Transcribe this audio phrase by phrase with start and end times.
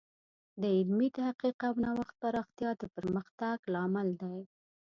[0.61, 4.39] د علمي تحقیق او نوښت پراختیا د پرمختګ لامل دی.